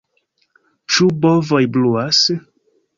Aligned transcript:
Ĉu 0.95 1.11
bovoj 1.27 1.63
bruas? 1.79 2.27